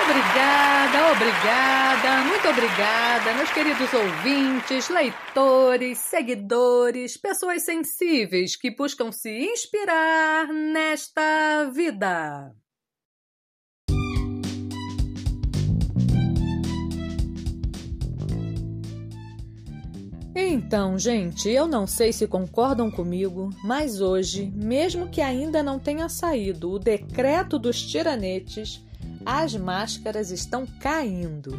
[0.00, 10.48] Obrigada, obrigada, muito obrigada, meus queridos ouvintes, leitores, seguidores, pessoas sensíveis que buscam se inspirar
[10.48, 12.54] nesta vida.
[20.34, 26.08] Então, gente, eu não sei se concordam comigo, mas hoje, mesmo que ainda não tenha
[26.08, 28.82] saído o decreto dos tiranetes,
[29.24, 31.58] as máscaras estão caindo.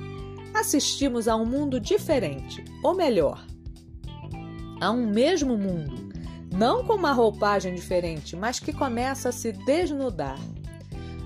[0.53, 3.45] Assistimos a um mundo diferente, ou melhor,
[4.79, 6.13] a um mesmo mundo,
[6.51, 10.39] não com uma roupagem diferente, mas que começa a se desnudar.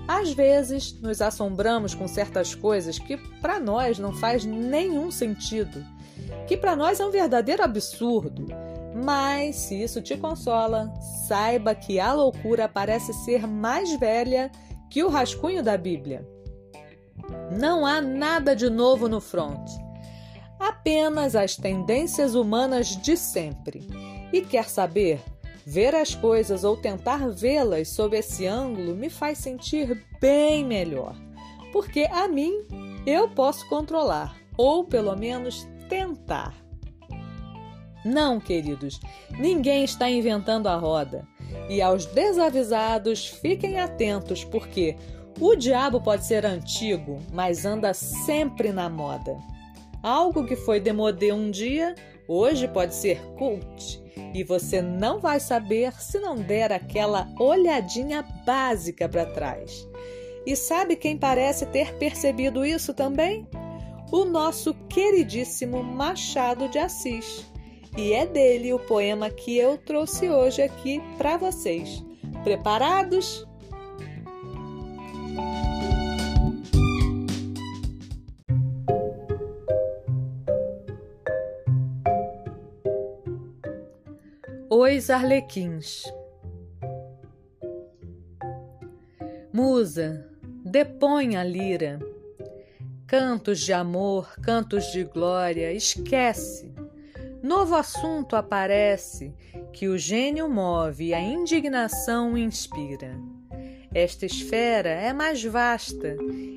[0.06, 5.84] Às vezes, nos assombramos com certas coisas que para nós não faz nenhum sentido
[6.48, 8.46] que para nós é um verdadeiro absurdo.
[9.04, 10.92] Mas se isso te consola,
[11.28, 14.50] saiba que a loucura parece ser mais velha
[14.90, 16.26] que o rascunho da Bíblia.
[17.50, 19.68] Não há nada de novo no front,
[20.58, 23.86] apenas as tendências humanas de sempre.
[24.32, 25.20] E quer saber?
[25.66, 31.14] Ver as coisas ou tentar vê-las sob esse ângulo me faz sentir bem melhor,
[31.72, 32.64] porque a mim
[33.06, 36.54] eu posso controlar, ou pelo menos tentar.
[38.04, 39.00] Não, queridos,
[39.38, 41.26] ninguém está inventando a roda.
[41.68, 44.96] E aos desavisados, fiquem atentos, porque
[45.40, 49.36] o diabo pode ser antigo, mas anda sempre na moda.
[50.02, 51.94] Algo que foi demodê um dia,
[52.26, 54.02] hoje pode ser cult.
[54.34, 59.88] E você não vai saber se não der aquela olhadinha básica para trás.
[60.46, 63.46] E sabe quem parece ter percebido isso também?
[64.10, 67.44] o nosso queridíssimo Machado de Assis.
[67.96, 72.02] E é dele o poema que eu trouxe hoje aqui para vocês.
[72.44, 73.46] Preparados?
[84.70, 86.04] Os Arlequins
[89.52, 90.28] Musa,
[90.64, 91.98] depõe a lira
[93.08, 96.77] Cantos de amor, cantos de glória, esquece.
[97.42, 99.32] Novo assunto aparece
[99.72, 103.16] que o gênio move e a indignação inspira.
[103.94, 106.16] Esta esfera é mais vasta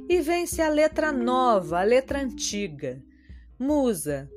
[0.10, 3.02] e vence a letra nova, a letra antiga.
[3.60, 4.30] Musa,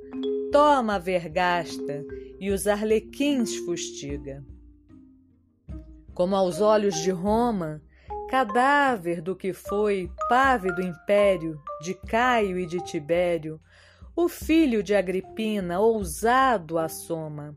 [0.52, 2.04] toma a vergasta
[2.38, 4.44] e os arlequins fustiga.
[6.12, 7.82] Como aos olhos de Roma,
[8.28, 13.60] cadáver do que foi pávido império de Caio e de Tibério,
[14.16, 17.56] o filho de Agripina, ousado assoma,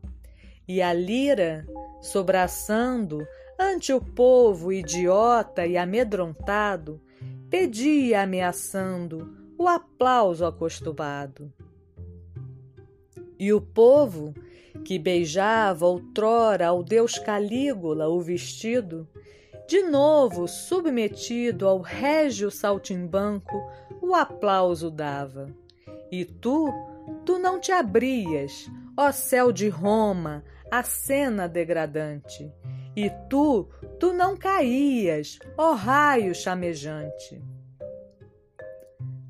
[0.66, 1.66] e a lira,
[2.00, 3.26] sobraçando
[3.58, 7.00] ante o povo idiota e amedrontado,
[7.48, 11.52] pedia ameaçando o aplauso acostumado.
[13.38, 14.34] E o povo,
[14.84, 19.08] que beijava outrora ao deus Calígula o vestido,
[19.68, 23.56] de novo, submetido ao régio saltimbanco,
[24.00, 25.54] o aplauso dava.
[26.10, 26.72] E tu,
[27.24, 32.52] tu não te abrias, ó céu de Roma, a cena degradante.
[32.96, 33.68] E tu,
[34.00, 37.40] tu não caías, ó raio chamejante.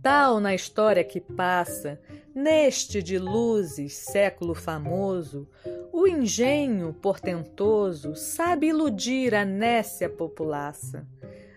[0.03, 2.01] Tal na história que passa,
[2.35, 5.49] neste de luzes século famoso,
[5.93, 11.07] o engenho portentoso sabe iludir a nécia populaça.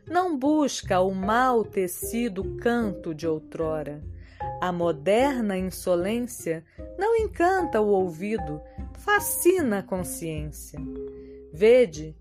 [0.06, 4.04] Não busca o mal tecido canto de outrora.
[4.60, 6.64] A moderna insolência
[6.98, 8.62] não encanta o ouvido,
[9.00, 10.80] fascina a consciência.
[11.52, 12.16] Vede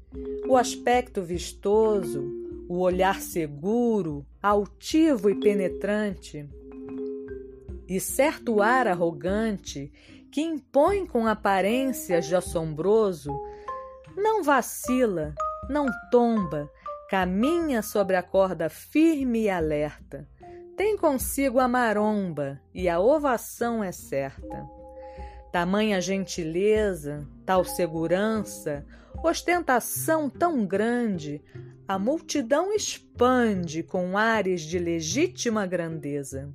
[0.48, 2.24] o aspecto vistoso,
[2.68, 6.48] o olhar seguro, altivo e penetrante,
[7.88, 9.92] e certo ar arrogante
[10.30, 13.32] que impõe com aparências de assombroso,
[14.16, 15.34] não vacila,
[15.68, 16.70] não tomba,
[17.08, 20.28] caminha sobre a corda firme e alerta.
[20.80, 24.66] Tem consigo a maromba e a ovação é certa.
[25.52, 28.86] Tamanha gentileza, tal segurança,
[29.22, 31.44] ostentação tão grande,
[31.86, 36.48] a multidão expande com ares de legítima grandeza.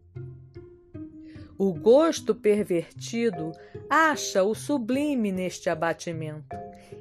[1.56, 3.52] O gosto pervertido
[3.88, 6.58] acha o sublime neste abatimento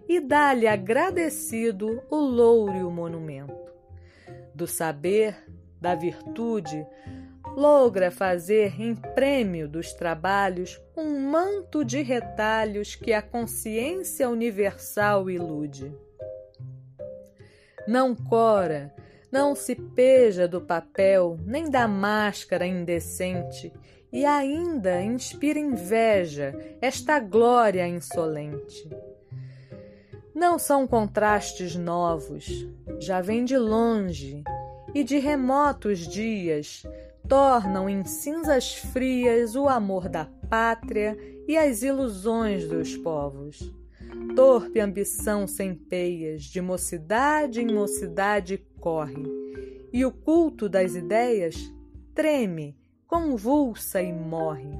[0.07, 3.73] e dá-lhe agradecido o louro monumento.
[4.55, 5.54] Do saber,
[5.85, 6.87] da virtude,
[7.55, 15.95] logra fazer em prêmio dos trabalhos um manto de retalhos que a consciência universal ilude.
[17.87, 18.95] Não cora,
[19.31, 23.73] Não se peja do papel nem da máscara indecente
[24.13, 28.89] e ainda inspira inveja esta glória insolente.
[30.33, 32.47] Não são contrastes novos,
[33.01, 34.45] já vem de longe
[34.95, 36.85] e de remotos dias
[37.29, 41.17] tornam em cinzas frias o amor da pátria
[41.49, 43.73] e as ilusões dos povos.
[44.37, 49.25] Torpe ambição sem peias, de mocidade em mocidade corre,
[49.93, 51.57] e o culto das ideias
[52.15, 52.77] treme,
[53.07, 54.79] convulsa e morre.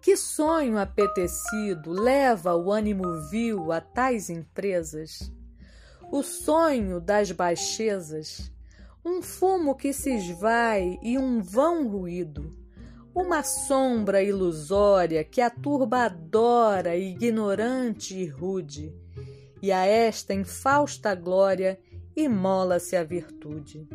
[0.00, 5.32] Que sonho apetecido leva o ânimo vil a tais empresas?
[6.10, 8.50] O sonho das baixezas,
[9.04, 12.50] um fumo que se esvai e um vão ruído,
[13.14, 18.90] uma sombra ilusória que a turba adora, ignorante e rude,
[19.60, 21.78] e a esta infausta glória
[22.16, 23.86] imola-se a virtude.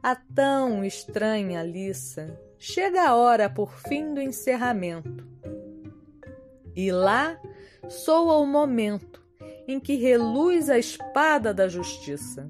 [0.00, 5.26] A tão estranha liça, chega a hora por fim do encerramento.
[6.76, 7.36] E lá
[7.88, 9.25] soa o momento
[9.66, 12.48] em que reluz a espada da justiça.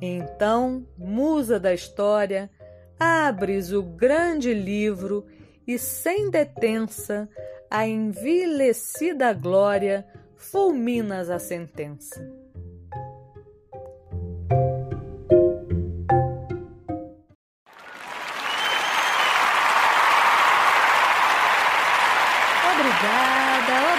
[0.00, 2.50] Então, musa da história,
[2.98, 5.26] abres o grande livro
[5.66, 7.28] e, sem detença,
[7.70, 10.06] a envilecida glória
[10.36, 12.47] fulminas a sentença.